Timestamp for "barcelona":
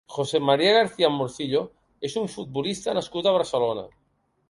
3.41-3.91